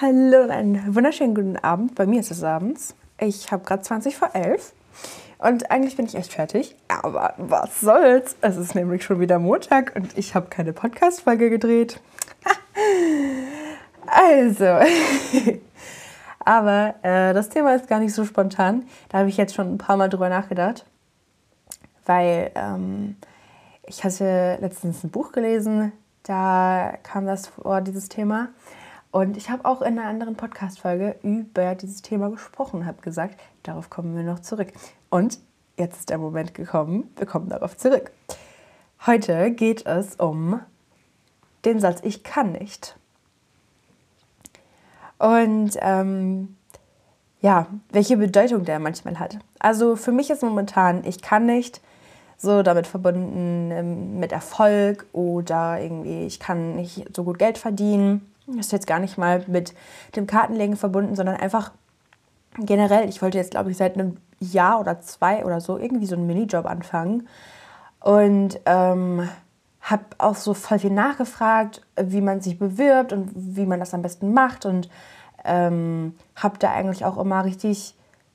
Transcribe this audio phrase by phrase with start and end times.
[0.00, 1.94] Hallo und einen wunderschönen guten Abend.
[1.94, 2.96] Bei mir ist es abends.
[3.16, 4.72] Ich habe gerade 20 vor 11
[5.38, 6.74] und eigentlich bin ich echt fertig.
[6.88, 8.34] Aber was soll's?
[8.40, 12.00] Es ist nämlich schon wieder Montag und ich habe keine Podcast-Folge gedreht.
[14.08, 14.64] also,
[16.40, 18.86] aber äh, das Thema ist gar nicht so spontan.
[19.10, 20.86] Da habe ich jetzt schon ein paar Mal drüber nachgedacht,
[22.04, 23.14] weil ähm,
[23.86, 25.92] ich hatte letztens ein Buch gelesen,
[26.24, 28.48] da kam das vor, dieses Thema.
[29.14, 33.88] Und ich habe auch in einer anderen Podcast-Folge über dieses Thema gesprochen, habe gesagt, darauf
[33.88, 34.72] kommen wir noch zurück.
[35.08, 35.38] Und
[35.76, 38.10] jetzt ist der Moment gekommen, wir kommen darauf zurück.
[39.06, 40.58] Heute geht es um
[41.64, 42.96] den Satz Ich kann nicht.
[45.20, 46.56] Und ähm,
[47.40, 49.38] ja, welche Bedeutung der manchmal hat.
[49.60, 51.80] Also für mich ist momentan Ich kann nicht
[52.36, 58.33] so damit verbunden ähm, mit Erfolg oder irgendwie ich kann nicht so gut Geld verdienen
[58.46, 59.74] das ist jetzt gar nicht mal mit
[60.16, 61.72] dem Kartenlegen verbunden, sondern einfach
[62.58, 63.08] generell.
[63.08, 66.26] Ich wollte jetzt, glaube ich, seit einem Jahr oder zwei oder so irgendwie so einen
[66.26, 67.28] Minijob anfangen.
[68.00, 69.28] Und ähm,
[69.80, 74.02] habe auch so voll viel nachgefragt, wie man sich bewirbt und wie man das am
[74.02, 74.66] besten macht.
[74.66, 74.88] Und
[75.44, 77.94] ähm, habe da eigentlich auch immer richtig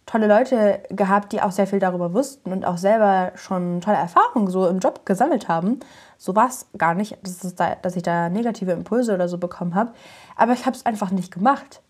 [0.10, 4.48] tolle Leute gehabt, die auch sehr viel darüber wussten und auch selber schon tolle Erfahrungen
[4.50, 5.82] so im Job gesammelt haben.
[6.18, 9.76] So war es gar nicht, dass, da, dass ich da negative Impulse oder so bekommen
[9.76, 9.94] habe.
[10.36, 11.84] Aber ich habe es einfach nicht gemacht.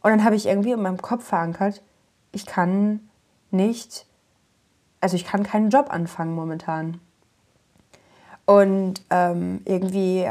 [0.00, 1.82] Und dann habe ich irgendwie in meinem Kopf verankert,
[2.32, 3.10] ich kann
[3.50, 4.06] nicht,
[5.02, 6.98] also ich kann keinen Job anfangen momentan.
[8.46, 10.30] Und ähm, irgendwie,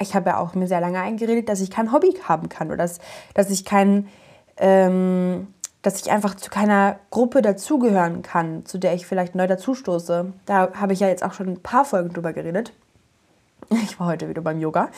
[0.00, 2.78] ich habe ja auch mir sehr lange eingeredet, dass ich kein Hobby haben kann oder
[2.78, 2.98] dass,
[3.34, 4.08] dass ich kein,
[4.56, 10.32] ähm, dass ich einfach zu keiner Gruppe dazugehören kann, zu der ich vielleicht neu dazustoße.
[10.46, 12.72] Da habe ich ja jetzt auch schon ein paar Folgen drüber geredet.
[13.70, 14.88] Ich war heute wieder beim Yoga.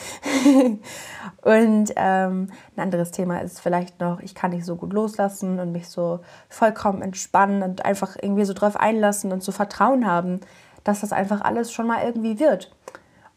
[1.43, 5.73] und ähm, ein anderes Thema ist vielleicht noch, ich kann nicht so gut loslassen und
[5.73, 10.41] mich so vollkommen entspannen und einfach irgendwie so drauf einlassen und so Vertrauen haben,
[10.85, 12.71] dass das einfach alles schon mal irgendwie wird.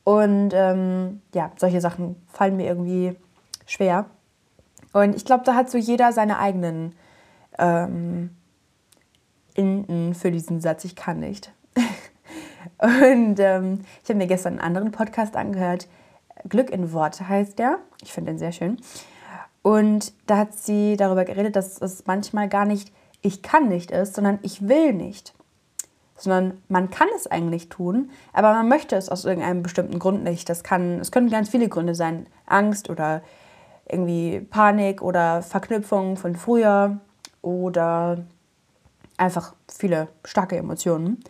[0.04, 3.16] Und ähm, ja, solche Sachen fallen mir irgendwie
[3.66, 4.06] schwer.
[4.92, 6.94] Und ich glaube, da hat so jeder seine eigenen
[7.59, 8.31] ähm,
[9.56, 11.52] Enden für diesen Satz, ich kann nicht.
[12.80, 15.88] Und ähm, ich habe mir gestern einen anderen Podcast angehört.
[16.50, 17.80] Glück in Worte heißt der.
[18.02, 18.78] Ich finde den sehr schön.
[19.62, 22.92] Und da hat sie darüber geredet, dass es manchmal gar nicht
[23.24, 25.34] ich kann nicht ist, sondern ich will nicht.
[26.16, 30.47] Sondern man kann es eigentlich tun, aber man möchte es aus irgendeinem bestimmten Grund nicht.
[30.47, 32.28] Das kann, es können ganz viele Gründe sein.
[32.46, 33.24] Angst oder
[33.90, 37.00] irgendwie Panik oder Verknüpfung von früher
[37.44, 38.26] oder
[39.18, 41.24] einfach viele starke Emotionen.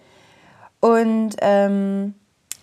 [0.79, 2.13] Und ähm,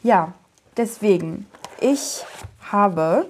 [0.03, 0.33] ja,
[0.79, 1.47] deswegen,
[1.81, 2.25] ich
[2.71, 3.27] habe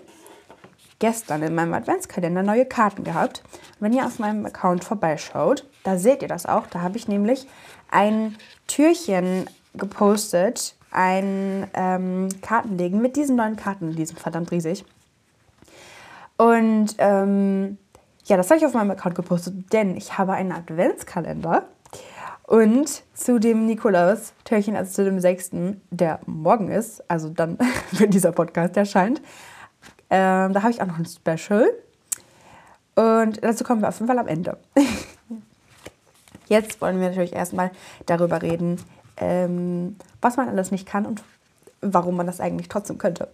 [1.00, 3.42] gestern in meinem Adventskalender neue Karten gehabt.
[3.80, 6.66] wenn ihr auf meinem Account vorbeischaut, da seht ihr das auch.
[6.66, 7.46] Da habe ich nämlich
[7.90, 14.84] ein Türchen gepostet, ein ähm, Kartenlegen mit diesen neuen Karten, die sind verdammt riesig.
[16.36, 17.78] Und ähm,
[18.30, 21.64] ja, das habe ich auf meinem Account gepostet, denn ich habe einen Adventskalender.
[22.44, 25.50] Und zu dem Nikolaus-Türchen, also zu dem 6.,
[25.90, 27.58] der morgen ist, also dann,
[27.90, 29.20] wenn dieser Podcast erscheint,
[30.10, 31.68] ähm, da habe ich auch noch ein Special.
[32.94, 34.56] Und dazu kommen wir auf jeden Fall am Ende.
[36.48, 37.72] Jetzt wollen wir natürlich erstmal
[38.06, 38.80] darüber reden,
[39.16, 41.22] ähm, was man alles nicht kann und
[41.80, 43.28] warum man das eigentlich trotzdem könnte.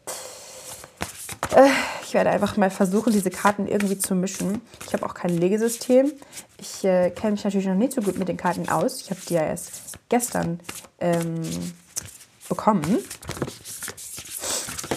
[1.55, 1.69] Äh,
[2.07, 4.61] ich werde einfach mal versuchen, diese Karten irgendwie zu mischen.
[4.87, 6.13] Ich habe auch kein Legesystem.
[6.59, 9.01] Ich äh, kenne mich natürlich noch nicht so gut mit den Karten aus.
[9.03, 10.61] Ich habe die ja erst gestern
[11.01, 11.43] ähm,
[12.49, 12.99] bekommen.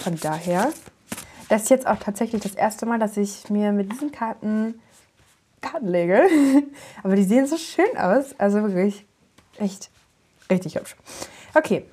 [0.04, 0.72] Von daher,
[1.48, 4.80] das ist jetzt auch tatsächlich das erste Mal, dass ich mir mit diesen Karten
[5.60, 6.22] Karten lege.
[7.02, 8.34] Aber die sehen so schön aus.
[8.38, 9.04] Also wirklich
[9.58, 9.90] echt
[10.48, 10.96] richtig hübsch.
[11.54, 11.84] Okay,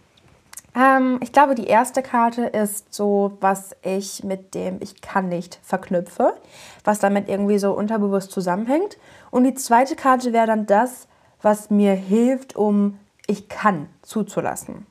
[0.78, 5.60] ähm, ich glaube, die erste Karte ist so, was ich mit dem Ich kann nicht
[5.64, 6.36] verknüpfe,
[6.84, 8.98] was damit irgendwie so unterbewusst zusammenhängt.
[9.32, 11.08] Und die zweite Karte wäre dann das,
[11.42, 14.86] was mir hilft, um Ich kann zuzulassen.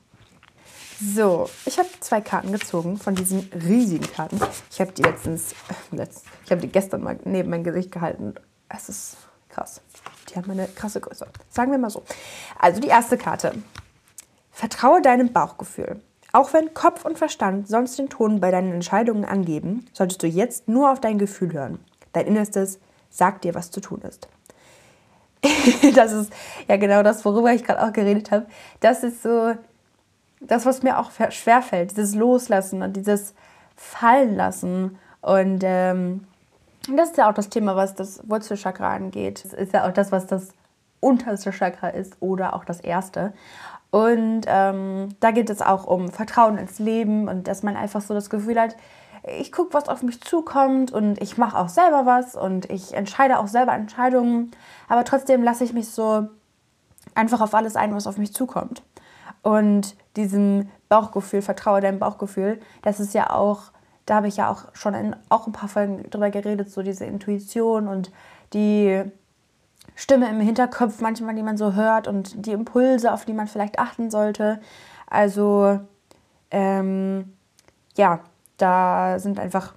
[0.99, 4.39] So, ich habe zwei Karten gezogen von diesen riesigen Karten.
[4.71, 8.33] Ich habe die letztens, äh, letzt, ich habe die gestern mal neben mein Gesicht gehalten.
[8.67, 9.17] Es ist
[9.47, 9.79] krass.
[10.29, 11.27] Die haben eine krasse Größe.
[11.49, 12.03] Sagen wir mal so.
[12.59, 13.53] Also die erste Karte.
[14.57, 16.01] Vertraue deinem Bauchgefühl.
[16.33, 20.67] Auch wenn Kopf und Verstand sonst den Ton bei deinen Entscheidungen angeben, solltest du jetzt
[20.67, 21.77] nur auf dein Gefühl hören.
[22.11, 22.79] Dein Innerstes
[23.11, 24.27] sagt dir, was zu tun ist.
[25.93, 26.33] das ist
[26.67, 28.47] ja genau das, worüber ich gerade auch geredet habe.
[28.79, 29.53] Das ist so
[30.39, 33.35] das, was mir auch schwerfällt, dieses Loslassen und dieses
[33.75, 34.97] Fallen lassen.
[35.21, 36.25] Und ähm,
[36.89, 39.45] das ist ja auch das Thema, was das Wurzelchakra angeht.
[39.45, 40.49] Das ist ja auch das, was das
[40.99, 43.33] unterste Chakra ist oder auch das erste.
[43.89, 48.13] Und ähm, da geht es auch um Vertrauen ins Leben und dass man einfach so
[48.13, 48.75] das Gefühl hat,
[49.39, 53.39] ich gucke, was auf mich zukommt und ich mache auch selber was und ich entscheide
[53.39, 54.51] auch selber Entscheidungen,
[54.87, 56.27] aber trotzdem lasse ich mich so
[57.15, 58.83] einfach auf alles ein, was auf mich zukommt.
[59.41, 63.71] Und diesem Bauchgefühl, vertraue deinem Bauchgefühl, das ist ja auch,
[64.05, 67.05] da habe ich ja auch schon in auch ein paar Folgen drüber geredet, so diese
[67.05, 68.11] Intuition und
[68.53, 69.03] die
[69.99, 73.79] Stimme im Hinterkopf manchmal, die man so hört und die Impulse, auf die man vielleicht
[73.79, 74.61] achten sollte.
[75.09, 75.79] Also
[76.51, 77.33] ähm,
[77.95, 78.19] ja,
[78.57, 79.73] da sind einfach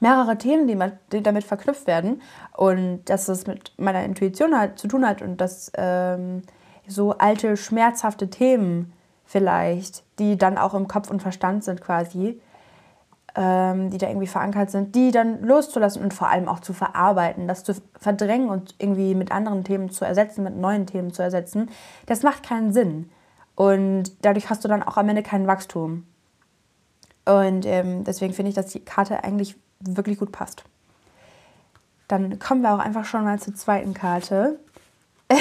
[0.00, 2.22] mehrere Themen, die, man, die damit verknüpft werden
[2.56, 6.40] und dass es mit meiner Intuition halt zu tun hat und dass ähm,
[6.88, 8.94] so alte, schmerzhafte Themen
[9.26, 12.40] vielleicht, die dann auch im Kopf und Verstand sind quasi,
[13.34, 17.48] ähm, die da irgendwie verankert sind, die dann loszulassen und vor allem auch zu verarbeiten,
[17.48, 21.70] das zu verdrängen und irgendwie mit anderen Themen zu ersetzen, mit neuen Themen zu ersetzen,
[22.06, 23.10] das macht keinen Sinn.
[23.54, 26.06] Und dadurch hast du dann auch am Ende kein Wachstum.
[27.24, 30.64] Und ähm, deswegen finde ich, dass die Karte eigentlich wirklich gut passt.
[32.08, 34.58] Dann kommen wir auch einfach schon mal zur zweiten Karte.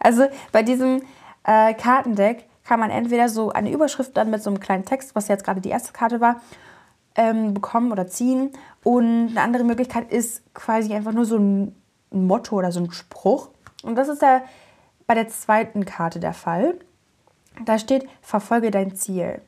[0.00, 1.02] also bei diesem
[1.44, 5.28] äh, Kartendeck kann man entweder so eine Überschrift dann mit so einem kleinen Text, was
[5.28, 6.40] jetzt gerade die erste Karte war,
[7.14, 8.50] ähm, bekommen oder ziehen.
[8.82, 11.76] Und eine andere Möglichkeit ist quasi einfach nur so ein
[12.10, 13.50] Motto oder so ein Spruch.
[13.82, 14.42] Und das ist ja
[15.06, 16.78] bei der zweiten Karte der Fall.
[17.64, 19.40] Da steht, verfolge dein Ziel.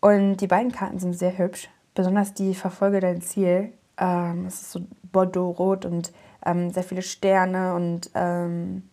[0.00, 1.68] Und die beiden Karten sind sehr hübsch.
[1.94, 3.72] Besonders die Verfolge dein Ziel.
[3.96, 4.80] Ähm, es ist so
[5.12, 6.12] Bordeaux-rot und
[6.44, 8.88] ähm, sehr viele Sterne und ähm,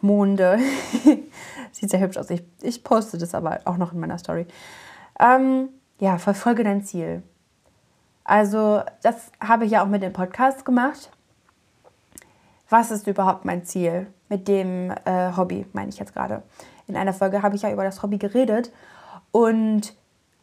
[0.00, 0.58] Monde.
[1.78, 2.28] Sieht sehr hübsch aus.
[2.30, 4.46] Ich, ich poste das aber auch noch in meiner Story.
[5.20, 5.68] Ähm,
[6.00, 7.22] ja, verfolge dein Ziel.
[8.24, 11.12] Also, das habe ich ja auch mit dem Podcast gemacht.
[12.68, 16.42] Was ist überhaupt mein Ziel mit dem äh, Hobby, meine ich jetzt gerade.
[16.88, 18.72] In einer Folge habe ich ja über das Hobby geredet
[19.30, 19.94] und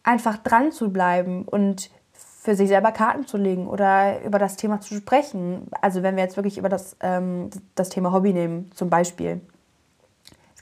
[0.02, 4.80] einfach dran zu bleiben und für sich selber Karten zu legen oder über das Thema
[4.80, 5.68] zu sprechen.
[5.82, 9.42] Also wenn wir jetzt wirklich über das, ähm, das Thema Hobby nehmen, zum Beispiel.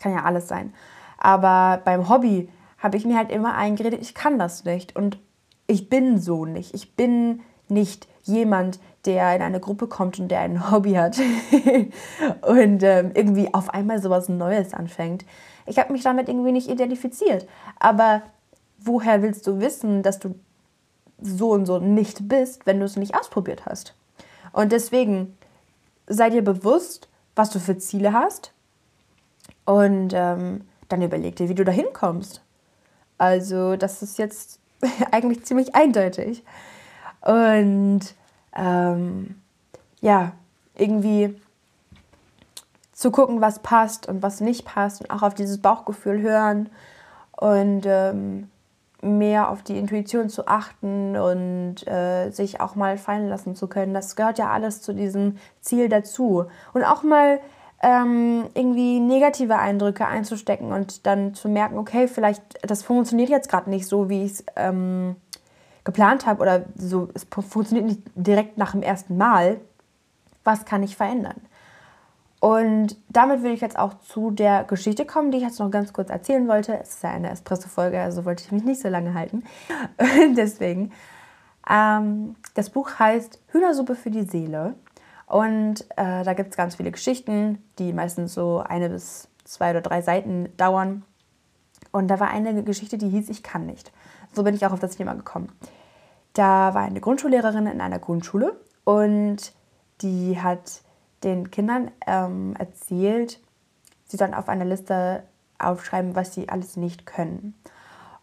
[0.04, 0.74] Kann ja alles sein.
[1.16, 4.94] Aber beim Hobby habe ich mir halt immer eingeredet, ich kann das nicht.
[4.94, 5.18] Und
[5.66, 6.74] ich bin so nicht.
[6.74, 7.40] Ich bin
[7.70, 11.18] nicht jemand, der in eine Gruppe kommt und der ein Hobby hat
[12.42, 15.24] und ähm, irgendwie auf einmal sowas Neues anfängt.
[15.64, 17.48] Ich habe mich damit irgendwie nicht identifiziert.
[17.78, 18.20] Aber
[18.78, 20.34] woher willst du wissen, dass du
[21.18, 23.94] so und so nicht bist, wenn du es nicht ausprobiert hast?
[24.52, 25.38] Und deswegen
[26.06, 28.53] sei dir bewusst, was du für Ziele hast
[29.64, 32.42] und ähm, dann überleg dir, wie du da hinkommst.
[33.18, 34.60] Also das ist jetzt
[35.10, 36.44] eigentlich ziemlich eindeutig.
[37.20, 38.02] Und
[38.54, 39.40] ähm,
[40.00, 40.32] ja,
[40.74, 41.40] irgendwie
[42.92, 46.68] zu gucken, was passt und was nicht passt und auch auf dieses Bauchgefühl hören
[47.32, 48.50] und ähm,
[49.02, 53.94] mehr auf die Intuition zu achten und äh, sich auch mal fallen lassen zu können.
[53.94, 56.46] Das gehört ja alles zu diesem Ziel dazu.
[56.72, 57.40] Und auch mal
[57.84, 63.68] ähm, irgendwie negative Eindrücke einzustecken und dann zu merken, okay, vielleicht das funktioniert jetzt gerade
[63.68, 65.16] nicht so, wie ich es ähm,
[65.84, 69.60] geplant habe oder so, es funktioniert nicht direkt nach dem ersten Mal.
[70.44, 71.42] Was kann ich verändern?
[72.40, 75.92] Und damit will ich jetzt auch zu der Geschichte kommen, die ich jetzt noch ganz
[75.92, 76.78] kurz erzählen wollte.
[76.78, 79.44] Es ist ja eine Espresso-Folge, also wollte ich mich nicht so lange halten.
[80.36, 80.90] Deswegen.
[81.70, 84.74] Ähm, das Buch heißt Hühnersuppe für die Seele.
[85.26, 89.80] Und äh, da gibt es ganz viele Geschichten, die meistens so eine bis zwei oder
[89.80, 91.04] drei Seiten dauern.
[91.92, 93.92] Und da war eine Geschichte, die hieß Ich kann nicht.
[94.32, 95.52] So bin ich auch auf das Thema gekommen.
[96.32, 99.52] Da war eine Grundschullehrerin in einer Grundschule und
[100.00, 100.82] die hat
[101.22, 103.40] den Kindern ähm, erzählt,
[104.06, 105.22] sie sollen auf einer Liste
[105.58, 107.54] aufschreiben, was sie alles nicht können.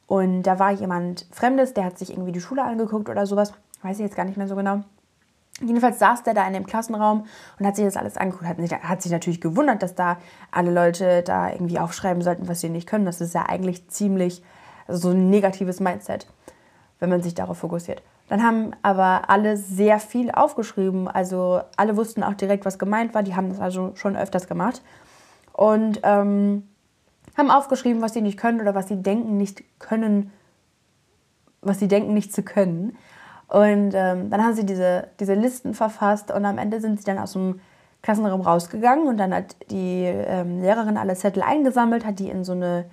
[0.08, 3.98] Und da war jemand Fremdes, der hat sich irgendwie die Schule angeguckt oder sowas, weiß
[3.98, 4.82] ich jetzt gar nicht mehr so genau.
[5.62, 7.26] Jedenfalls saß der da in dem Klassenraum
[7.60, 8.48] und hat sich das alles angeguckt.
[8.48, 10.18] Hat, hat sich natürlich gewundert, dass da
[10.52, 13.06] alle Leute da irgendwie aufschreiben sollten, was sie nicht können.
[13.06, 14.44] Das ist ja eigentlich ziemlich
[14.88, 16.28] so ein negatives Mindset,
[17.00, 18.02] wenn man sich darauf fokussiert.
[18.28, 21.08] Dann haben aber alle sehr viel aufgeschrieben.
[21.08, 23.24] Also alle wussten auch direkt, was gemeint war.
[23.24, 24.82] Die haben das also schon öfters gemacht.
[25.54, 26.68] Und ähm,
[27.38, 30.32] haben aufgeschrieben, was sie nicht können oder was sie denken nicht können,
[31.62, 32.98] was sie denken nicht zu können.
[33.52, 37.20] Und ähm, dann haben sie diese, diese Listen verfasst und am Ende sind sie dann
[37.20, 37.60] aus dem
[38.02, 42.54] Klassenraum rausgegangen und dann hat die ähm, Lehrerin alle Zettel eingesammelt, hat die in so
[42.54, 42.86] eine,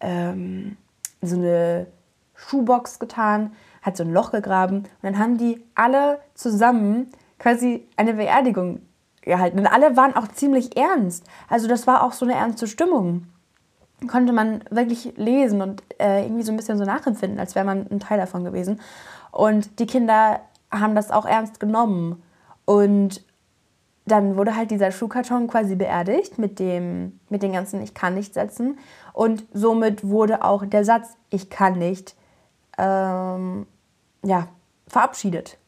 [0.00, 0.76] ähm,
[1.22, 1.86] so eine
[2.34, 3.52] Schuhbox getan
[3.82, 8.82] hat so ein Loch gegraben und dann haben die alle zusammen quasi eine Beerdigung
[9.22, 9.58] gehalten.
[9.58, 11.24] Und alle waren auch ziemlich ernst.
[11.48, 13.26] Also das war auch so eine ernste Stimmung.
[14.06, 17.86] Konnte man wirklich lesen und äh, irgendwie so ein bisschen so nachempfinden, als wäre man
[17.90, 18.80] ein Teil davon gewesen.
[19.30, 20.40] Und die Kinder
[20.70, 22.22] haben das auch ernst genommen.
[22.64, 23.24] Und
[24.06, 28.34] dann wurde halt dieser Schuhkarton quasi beerdigt mit, dem, mit den ganzen Ich kann nicht
[28.34, 28.78] Sätzen.
[29.12, 32.16] Und somit wurde auch der Satz Ich kann nicht
[32.78, 33.66] ähm,
[34.24, 34.48] ja,
[34.88, 35.58] verabschiedet.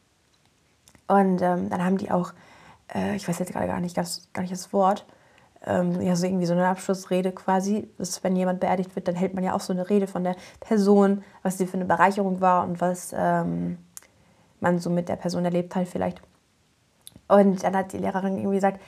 [1.07, 2.33] Und ähm, dann haben die auch,
[2.93, 5.05] äh, ich weiß jetzt gerade gar nicht, gar nicht das Wort,
[5.65, 7.87] ähm, ja, so irgendwie so eine Abschlussrede quasi.
[7.97, 10.35] Das, wenn jemand beerdigt wird, dann hält man ja auch so eine Rede von der
[10.59, 13.77] Person, was sie für eine Bereicherung war und was ähm,
[14.59, 16.21] man so mit der Person erlebt hat vielleicht.
[17.27, 18.81] Und dann hat die Lehrerin irgendwie gesagt,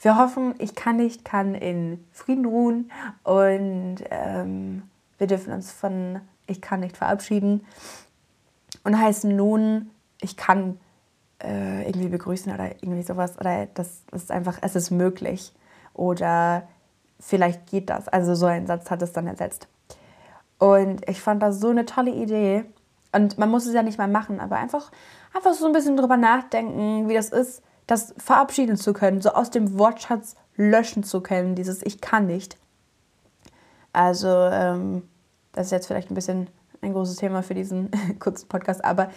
[0.00, 2.90] wir hoffen, ich kann nicht, kann in Frieden ruhen
[3.22, 4.82] und ähm,
[5.18, 7.64] wir dürfen uns von ich kann nicht verabschieden
[8.82, 10.78] und heißen nun, ich kann
[11.44, 15.52] äh, irgendwie begrüßen oder irgendwie sowas oder das ist einfach, es ist möglich
[15.92, 16.66] oder
[17.20, 18.08] vielleicht geht das.
[18.08, 19.68] Also so ein Satz hat es dann ersetzt.
[20.58, 22.64] Und ich fand das so eine tolle Idee.
[23.12, 24.90] Und man muss es ja nicht mal machen, aber einfach,
[25.34, 29.50] einfach so ein bisschen drüber nachdenken, wie das ist, das verabschieden zu können, so aus
[29.50, 32.56] dem Wortschatz löschen zu können, dieses Ich kann nicht.
[33.92, 35.02] Also, ähm,
[35.52, 36.48] das ist jetzt vielleicht ein bisschen
[36.82, 39.10] ein großes Thema für diesen kurzen Podcast, aber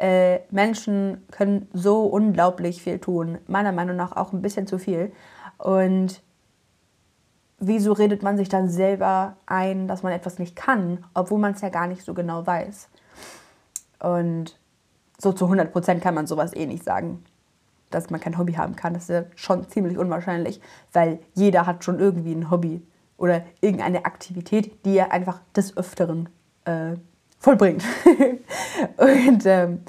[0.00, 3.38] äh, Menschen können so unglaublich viel tun.
[3.46, 5.12] Meiner Meinung nach auch ein bisschen zu viel.
[5.58, 6.22] Und
[7.58, 11.60] wieso redet man sich dann selber ein, dass man etwas nicht kann, obwohl man es
[11.60, 12.88] ja gar nicht so genau weiß?
[14.00, 14.58] Und
[15.18, 17.22] so zu 100 Prozent kann man sowas eh nicht sagen
[17.90, 18.94] dass man kein Hobby haben kann.
[18.94, 20.60] Das ist ja schon ziemlich unwahrscheinlich,
[20.92, 22.82] weil jeder hat schon irgendwie ein Hobby
[23.16, 26.28] oder irgendeine Aktivität, die er einfach des Öfteren
[26.64, 26.94] äh,
[27.40, 27.82] vollbringt.
[28.96, 29.82] und ähm,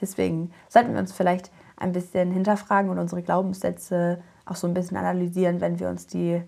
[0.00, 4.96] deswegen sollten wir uns vielleicht ein bisschen hinterfragen und unsere Glaubenssätze auch so ein bisschen
[4.96, 6.40] analysieren, wenn wir uns die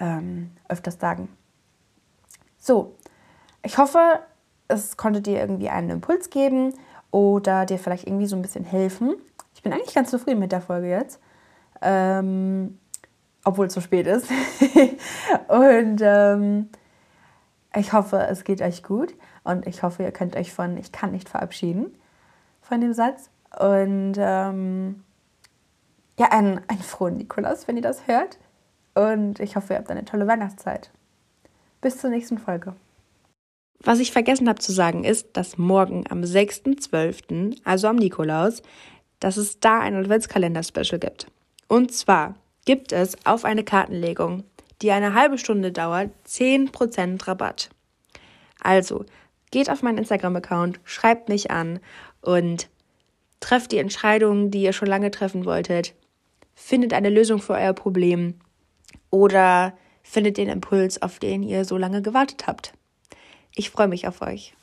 [0.00, 1.28] ähm, öfters sagen.
[2.58, 2.96] So,
[3.62, 4.20] ich hoffe,
[4.68, 6.72] es konnte dir irgendwie einen Impuls geben
[7.10, 9.16] oder dir vielleicht irgendwie so ein bisschen helfen.
[9.54, 11.20] Ich bin eigentlich ganz zufrieden mit der Folge jetzt.
[11.82, 12.78] Ähm,
[13.44, 14.28] obwohl es so spät ist.
[15.48, 16.68] und ähm,
[17.76, 19.14] ich hoffe, es geht euch gut.
[19.44, 21.94] Und ich hoffe, ihr könnt euch von Ich kann nicht verabschieden
[22.60, 23.28] von dem Satz.
[23.58, 25.02] Und ähm,
[26.18, 28.38] ja, einen, einen frohen Nikolaus, wenn ihr das hört.
[28.94, 30.90] Und ich hoffe, ihr habt eine tolle Weihnachtszeit.
[31.80, 32.74] Bis zur nächsten Folge.
[33.84, 38.62] Was ich vergessen habe zu sagen ist, dass morgen am 6.12., also am Nikolaus,
[39.18, 41.26] dass es da ein Adventskalender-Special gibt.
[41.68, 44.44] Und zwar gibt es auf eine Kartenlegung,
[44.82, 47.70] die eine halbe Stunde dauert, 10% Rabatt.
[48.60, 49.04] Also,
[49.50, 51.80] geht auf meinen Instagram-Account, schreibt mich an
[52.20, 52.68] und
[53.40, 55.94] trefft die Entscheidungen, die ihr schon lange treffen wolltet.
[56.54, 58.34] Findet eine Lösung für euer Problem
[59.10, 62.72] oder findet den Impuls, auf den ihr so lange gewartet habt.
[63.54, 64.54] Ich freue mich auf euch.